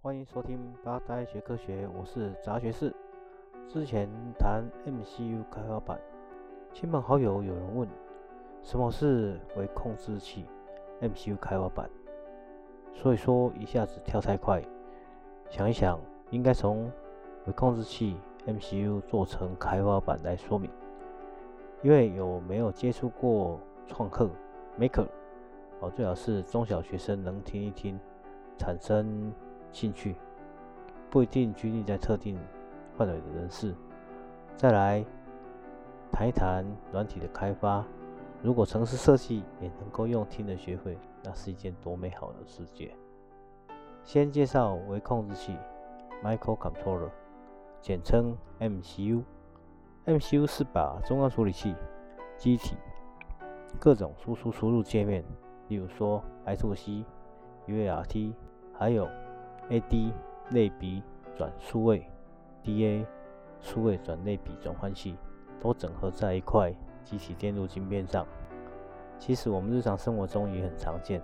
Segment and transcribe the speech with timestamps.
[0.00, 2.94] 欢迎收听八呆学科学，我是杂学士。
[3.66, 5.98] 之前谈 MCU 开发版，
[6.72, 7.88] 亲朋好友有人问，
[8.62, 10.46] 什么是微控制器
[11.00, 11.90] MCU 开发版？
[12.94, 14.62] 所以说一下子跳太快，
[15.50, 15.98] 想一想，
[16.30, 16.88] 应该从
[17.46, 20.70] 微控制器 MCU 做成开发版来说明，
[21.82, 23.58] 因为有没有接触过
[23.88, 24.30] 创客
[24.78, 25.08] Maker？
[25.80, 27.98] 哦，最好是中小学生能听一听，
[28.56, 29.32] 产生。
[29.72, 30.16] 兴趣
[31.10, 32.38] 不一定拘泥在特定
[32.96, 33.74] 范围的人士。
[34.56, 35.04] 再来
[36.10, 37.84] 谈一谈软体的开发。
[38.42, 42.94] 如果城市设计也能够用听的学会，那是一件多美好的世界。
[44.04, 45.56] 先介绍微控制器
[46.22, 47.10] （Microcontroller），
[47.80, 49.22] 简称 MCU。
[50.06, 51.74] MCU 是把中央处理器、
[52.36, 52.76] 机体、
[53.78, 55.24] 各种输出输入界面，
[55.68, 57.04] 例如说 I2C、
[57.66, 58.32] UART，
[58.72, 59.06] 还有
[59.70, 60.12] A/D
[60.50, 61.02] 类比
[61.36, 62.06] 转数位
[62.62, 63.06] ，D/A
[63.60, 65.16] 数位转类比转换器
[65.60, 68.26] 都整合在一块机体电路晶片上。
[69.18, 71.20] 其实我们日常生活中也很常见，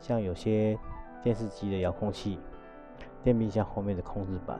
[0.00, 0.76] 像有些
[1.22, 2.40] 电视机的遥控器、
[3.22, 4.58] 电冰箱后面的控制板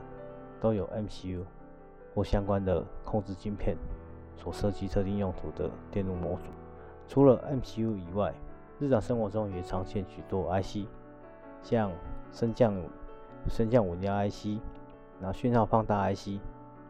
[0.61, 1.43] 都有 MCU
[2.15, 3.75] 或相关的控制晶片
[4.37, 6.51] 所设计特定用途的电路模组。
[7.07, 8.33] 除了 MCU 以外，
[8.79, 10.87] 日常生活中也常见许多 IC，
[11.61, 11.91] 像
[12.31, 12.73] 升降。
[13.47, 14.59] 升降稳压 IC，
[15.21, 16.39] 然后讯号放大 IC，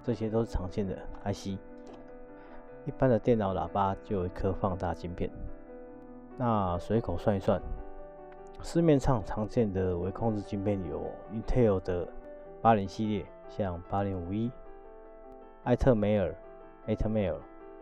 [0.04, 1.58] 这些都是常见的 IC。
[2.86, 5.30] 一般的电脑喇叭就有一颗放大晶片。
[6.38, 7.62] 那随口算一算，
[8.62, 12.08] 市面上常见的微控制晶片有 Intel 的
[12.62, 14.50] 八零系列，像八零五一；
[15.66, 16.34] 艾特梅尔、
[16.88, 17.36] Atmel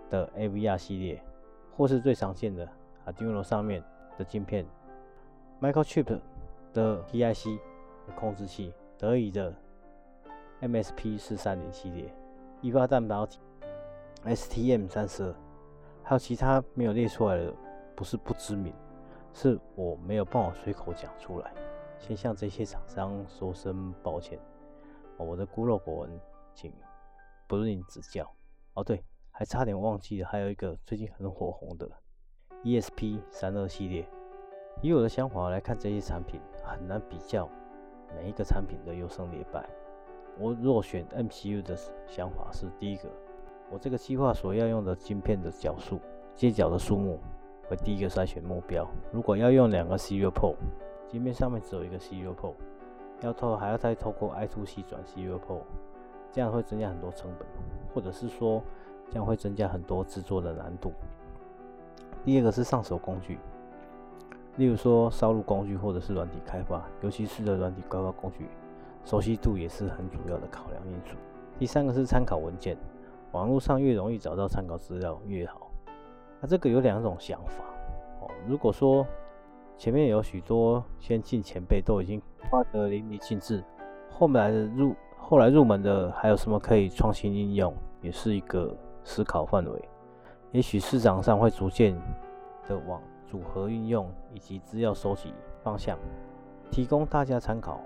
[0.09, 1.23] 的 AVR 系列，
[1.75, 2.67] 或是最常见的
[3.05, 3.83] Arduino 上面
[4.17, 4.65] 的晶片
[5.61, 6.19] ，Microchip
[6.73, 7.59] 的 PIC。
[8.13, 9.53] 控制器，德仪的
[10.61, 12.13] MSP 四三零系列，
[12.61, 13.39] 一发半导体
[14.25, 15.33] STM 三十，
[16.03, 17.53] 还有其他没有列出来的，
[17.95, 18.73] 不是不知名，
[19.33, 21.53] 是我没有办法随口讲出来，
[21.99, 24.39] 先向这些厂商说声抱歉，
[25.17, 26.19] 我的孤陋寡闻，
[26.53, 26.73] 请
[27.47, 28.29] 不吝指教。
[28.73, 31.89] 哦对，还差点忘记了，还有一个最近很火红的
[32.63, 34.07] ESP 三二系列。
[34.81, 37.49] 以我的想法来看，这些产品很难比较。
[38.15, 39.67] 每一个产品的优胜劣败。
[40.39, 41.75] 我若选 MCU 的
[42.05, 43.09] 想法是：第一个，
[43.71, 45.99] 我这个计划所要用的晶片的角数、
[46.35, 47.19] 接角的数目
[47.71, 48.87] 为第一个筛选目标。
[49.11, 50.55] 如果要用两个 Serial Port，
[51.07, 52.53] 晶片上面只有一个 Serial Port，
[53.21, 55.63] 要透还要再透过 I2C 转 Serial Port，
[56.31, 57.47] 这样会增加很多成本，
[57.93, 58.61] 或者是说
[59.09, 60.93] 这样会增加很多制作的难度。
[62.23, 63.39] 第二个是上手工具。
[64.57, 68.47] 例如说，烧录工具或者是软体开发，尤其是的软体开发工具，
[69.05, 71.15] 熟悉度也是很主要的考量因素。
[71.59, 72.75] 第三个是参考文件，
[73.31, 75.69] 网络上越容易找到参考资料越好。
[76.41, 77.63] 那这个有两种想法
[78.19, 78.29] 哦。
[78.47, 79.05] 如果说
[79.77, 82.19] 前面有许多先进前辈都已经
[82.49, 83.63] 发得淋漓尽致，
[84.09, 89.89] 后来的入后来入门的还有什么可以创新应用，也是一个思考范围。
[90.51, 91.95] 也许市场上会逐渐
[92.67, 92.99] 的往。
[93.29, 95.97] 组合运用以及资料收集方向，
[96.71, 97.81] 提供大家参考。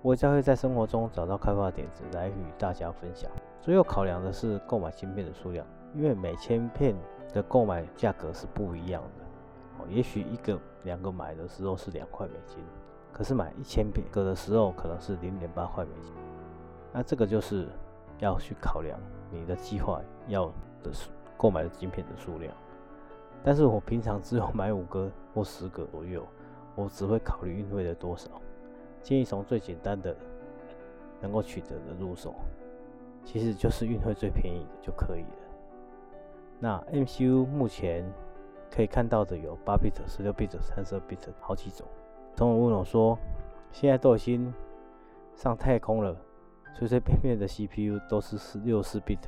[0.00, 3.30] 我将会在生活中找到开发点子来与大家分享。
[3.60, 6.94] 最后考量的是购买芯片的数量，因为每千片
[7.32, 9.24] 的购买价格是不一样的。
[9.78, 12.58] 哦，也许一个、两个买的时候是两块美金，
[13.12, 16.12] 可是买一千片个的时候可能是零点八块美金。
[16.92, 17.68] 那这个就是
[18.18, 18.98] 要去考量
[19.30, 20.46] 你的计划要
[20.82, 22.52] 的是购买的晶片的数量。
[23.44, 26.26] 但是我平常只有买五个或十个左右，
[26.74, 28.30] 我只会考虑运费的多少。
[29.02, 30.16] 建议从最简单的
[31.20, 32.34] 能够取得的入手，
[33.24, 35.28] 其实就是运费最便宜的就可以了。
[36.60, 38.04] 那 MCU 目前
[38.70, 41.84] 可以看到的有八 bit、十六 bit、三十二 bit 好几种。
[42.36, 43.18] 同学问我说，
[43.72, 44.54] 现在都已经
[45.34, 46.16] 上太空了，
[46.74, 49.18] 随随便便的 CPU 都是十六四 bit，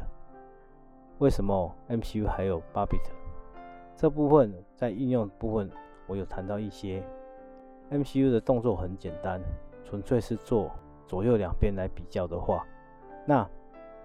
[1.18, 3.02] 为什么 MCU 还有八 bit？
[3.96, 5.70] 这部分在应用部分，
[6.06, 7.02] 我有谈到一些
[7.90, 9.40] MCU 的动作很简单，
[9.84, 10.70] 纯粹是做
[11.06, 12.66] 左右两边来比较的话，
[13.24, 13.48] 那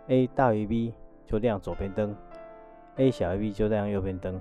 [0.08, 0.94] A 大于 B
[1.26, 2.16] 就亮左边灯
[2.98, 4.40] ，A 小于 B 就亮右边灯，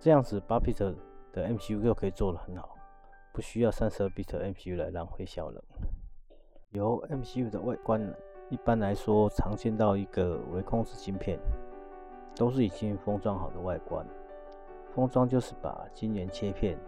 [0.00, 0.94] 这样子八 bit
[1.32, 2.76] 的 MCU 就可以做得很好，
[3.32, 5.62] 不需要三十二 bit MCU 来浪费效能。
[6.70, 8.02] 由 MCU 的外观，
[8.48, 11.38] 一般来说常见到一个微控制芯片，
[12.34, 14.04] 都是已经封装好的外观。
[14.94, 16.78] 封装就是把晶圆切片，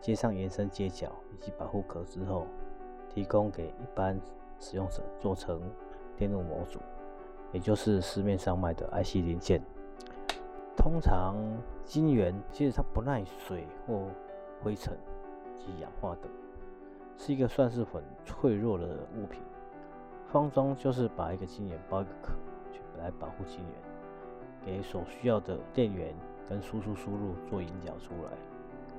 [0.00, 2.46] 接上延伸接角以及保护壳之后，
[3.08, 4.20] 提供给一般
[4.60, 5.60] 使用者做成
[6.14, 6.78] 电路模组，
[7.52, 9.62] 也就是市面上卖的 IC 零件。
[10.76, 11.36] 通常
[11.84, 14.08] 晶圆其实它不耐水或
[14.62, 14.96] 灰尘
[15.56, 16.30] 及氧化等，
[17.16, 18.86] 是一个算是很脆弱的
[19.16, 19.42] 物品。
[20.30, 22.34] 封装就是把一个晶圆包一个壳，
[22.98, 23.74] 来保护晶圆，
[24.66, 26.14] 给所需要的电源
[26.48, 28.30] 跟输出输入做引脚出来，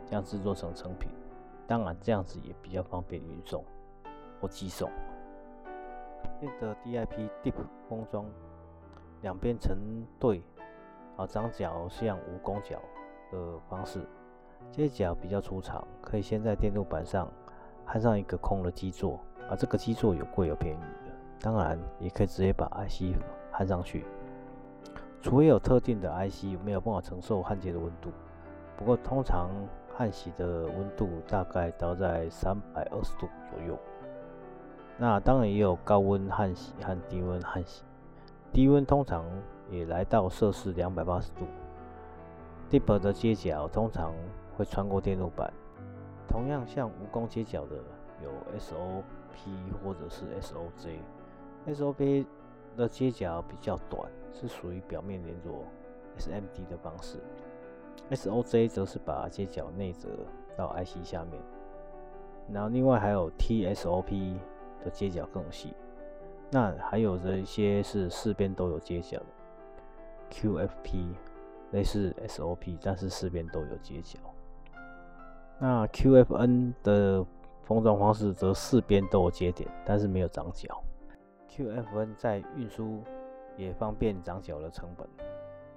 [0.05, 1.09] 这样制作成成品。
[1.67, 3.63] 当然这样子也比较方便运送
[4.39, 4.89] 或寄送。
[6.39, 7.53] 变的 DIP DIP
[7.87, 8.25] 封装，
[9.21, 9.77] 两边成
[10.19, 10.41] 对。
[11.17, 12.79] 啊，长角像蜈蚣脚
[13.29, 14.07] 的方式，
[14.71, 17.29] 接角比较粗长，可以先在电路板上
[17.85, 19.19] 焊上一个空的基座，
[19.49, 21.11] 啊，这个基座有贵有便宜的，
[21.41, 23.19] 当然也可以直接把 IC
[23.51, 24.05] 焊上去。
[25.21, 28.09] 除非有特定的 IC 没有办法承受焊接的温度，
[28.77, 29.49] 不过通常
[29.95, 33.77] 焊锡的温度大概都在三百二十度左右。
[34.97, 37.83] 那当然也有高温焊锡和低温焊锡，
[38.51, 39.23] 低温通常。
[39.71, 41.45] 也来到摄氏两百八十度。
[42.71, 44.11] DIP 的接角通常
[44.57, 45.53] 会穿过电路板，
[46.27, 47.75] 同样像蜈蚣接角的
[48.23, 49.43] 有 SOP
[49.83, 50.97] 或者是 SOJ。
[51.67, 52.25] SOP
[52.75, 55.49] 的接角比较短，是属于表面连着
[56.17, 57.17] SMD 的方式。
[58.11, 60.09] SOJ 则是把接角内折
[60.57, 61.41] 到 IC 下面。
[62.51, 64.35] 然后另外还有 TSOP
[64.83, 65.73] 的接角更细，
[66.49, 69.25] 那还有的一些是四边都有接角的。
[70.31, 71.13] QFP
[71.71, 74.17] 类似 SOP，但是四边都有接角。
[75.59, 77.23] 那 QFN 的
[77.63, 80.81] 封装方式则四边都有接点，但是没有长角。
[81.49, 83.03] QFN 在运输
[83.59, 85.07] 也方便长角的成本。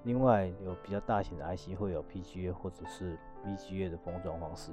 [0.05, 4.71] 另外，有比较大型的 IC 会有 PGA 或者是 VGA 的封装方式，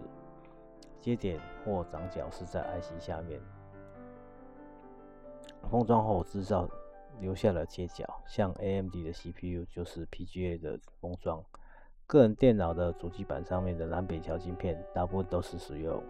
[1.02, 3.42] 接点或长角是在 IC 下面，
[5.70, 6.70] 封装后制造。
[7.20, 11.44] 留下了接角，像 AMD 的 CPU 就是 PGA 的封装，
[12.08, 16.02] 个人电脑的主机板上面的南北桥晶片，大部分都是使用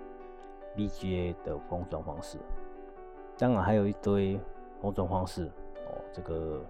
[0.75, 2.37] VGA 的封装方式。
[3.39, 4.39] 当然还有一堆
[4.79, 5.45] 封装方式
[5.87, 6.63] 哦，这个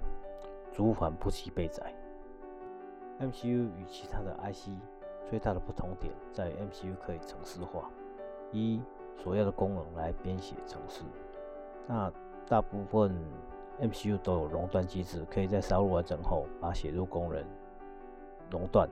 [0.71, 1.93] 主板不齐备载。
[3.19, 4.69] MCU 与其他的 IC
[5.29, 7.89] 最大的不同点在于 MCU 可以程式化，
[8.51, 8.81] 一
[9.17, 11.03] 所要的功能来编写程式。
[11.85, 12.11] 那
[12.47, 13.13] 大部分
[13.81, 17.43] MCU 都有熔断机制，可以在烧入完整后把写入功能
[18.49, 18.89] 熔断。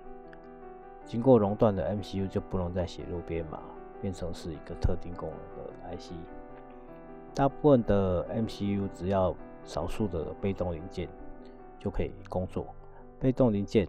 [1.06, 3.62] 经过熔断的 MCU 就不能再写入编码，
[4.02, 6.12] 变成是一个特定功能的 IC。
[7.34, 9.34] 大部分的 MCU 只要
[9.64, 11.08] 少数的被动零件
[11.80, 12.68] 就可以工作。
[13.20, 13.88] 被动零件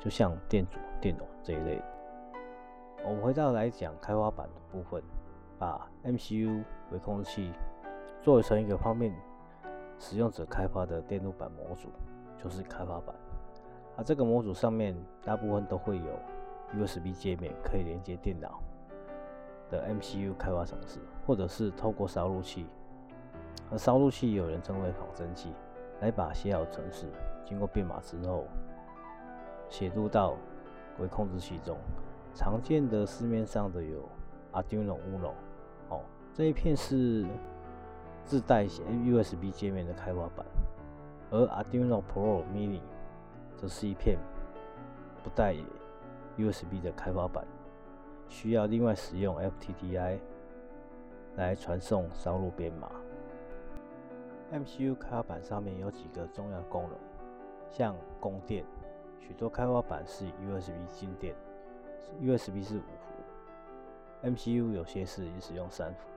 [0.00, 1.82] 就像电阻、电容这一类。
[3.04, 5.02] 我们回到来讲开发板的部分，
[5.58, 7.52] 把 MCU 微控制器
[8.20, 9.14] 做成一个方面。
[9.98, 11.88] 使用者开发的电路板模组
[12.36, 13.16] 就是开发板，
[13.96, 14.94] 而这个模组上面
[15.24, 18.60] 大部分都会有 USB 界面，可以连接电脑
[19.70, 22.66] 的 MCU 开发程式，或者是透过烧录器，
[23.70, 25.54] 而烧录器有人称为仿真器，
[26.00, 27.06] 来把写好程式
[27.44, 28.44] 经过编码之后
[29.68, 30.36] 写入到
[30.98, 31.76] 微控制器中。
[32.34, 34.08] 常见的市面上的有
[34.52, 35.32] Arduino Uno，
[35.88, 36.00] 哦，
[36.32, 37.26] 这一片是。
[38.28, 40.44] 自带 USB 界面的开发板，
[41.30, 42.80] 而 Arduino Pro Mini
[43.56, 44.18] 则是一片
[45.22, 45.54] 不带
[46.36, 47.46] USB 的开发板，
[48.28, 50.18] 需要另外使用 FTDI
[51.36, 52.90] 来传送烧录编码。
[54.52, 56.92] MCU 开发板上面有几个重要功能，
[57.70, 58.64] 像供电，
[59.20, 61.34] 许多开发板是 USB 进电
[62.20, 66.08] ，USB 是五伏，MCU 有些是使用三伏，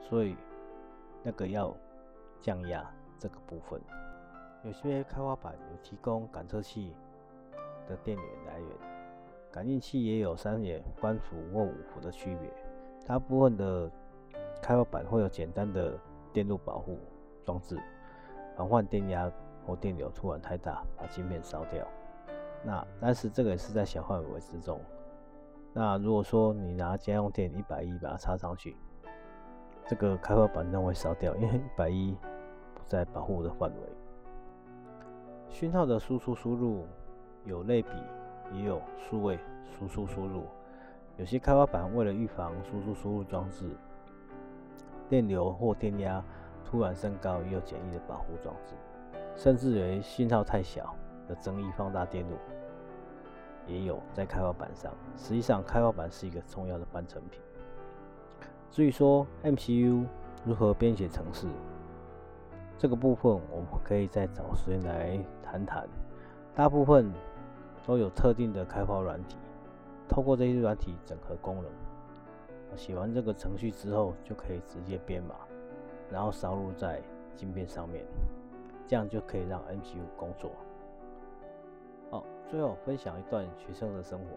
[0.00, 0.36] 所以。
[1.26, 1.74] 那个要
[2.38, 2.86] 降压
[3.18, 3.80] 这个部分，
[4.62, 6.92] 有些开发板有提供感测器
[7.88, 8.68] 的电源来源，
[9.50, 12.50] 感应器也有三点三伏或五伏的区别。
[13.06, 13.90] 大部分的
[14.60, 15.98] 开发板会有简单的
[16.30, 16.98] 电路保护
[17.44, 17.78] 装置，
[18.56, 19.30] 防范电压
[19.66, 21.86] 或电流突然太大把晶片烧掉。
[22.64, 24.80] 那但是这个也是在小范围之中。
[25.72, 28.76] 那如果说你拿家用电一百一把它插上去。
[29.86, 32.16] 这个开发板会烧掉，因为一百一
[32.74, 33.76] 不在保护的范围。
[35.50, 36.86] 讯号的输出输入
[37.44, 37.90] 有类比，
[38.54, 40.44] 也有数位输出输入。
[41.18, 43.76] 有些开发板为了预防输出输入装置
[45.06, 46.24] 电流或电压
[46.64, 48.74] 突然升高，也有简易的保护装置。
[49.36, 50.94] 甚至于信号太小
[51.28, 52.36] 的增益放大电路
[53.66, 54.92] 也有在开发板上。
[55.16, 57.40] 实际上，开发板是一个重要的半成品。
[58.70, 60.04] 至于说 MCU
[60.44, 61.46] 如何编写程式，
[62.76, 65.86] 这个部分我们可以再找时间来谈谈。
[66.54, 67.12] 大部分
[67.86, 69.36] 都有特定的开发软体，
[70.08, 71.64] 透过这些软体整合功能，
[72.76, 75.34] 写完这个程序之后，就可以直接编码，
[76.10, 77.02] 然后烧录在
[77.34, 78.04] 晶片上面，
[78.86, 80.50] 这样就可以让 MCU 工作。
[82.10, 84.36] 好，最后分享一段学生的生活。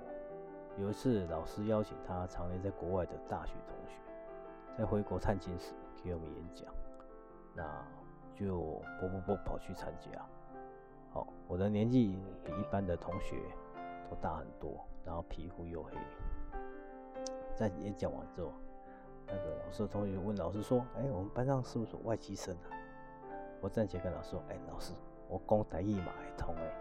[0.80, 3.96] 有一次，老师邀请他常年在国外的大学同学，
[4.78, 6.68] 在回国探亲时给我们演讲，
[7.56, 7.86] 那
[8.36, 8.60] 就
[9.00, 10.12] 不不不跑去参加。
[11.12, 13.36] 好，我的年纪比一般的同学
[14.10, 15.92] 都大很多，然后皮肤又黑。
[17.56, 18.54] 在演讲完之后，
[19.28, 22.72] 那个老师的同学问老师说：“哎、我们班上是不是有外籍生啊？”
[23.62, 24.94] 我站起来跟老师说：“哎、老师，
[25.28, 26.74] 我讲台一马还通哎。”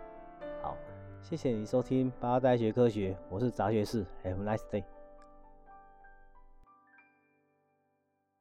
[0.63, 0.77] 好，
[1.23, 4.85] 谢谢你收听八大学科学，我是杂学士，Have a nice day。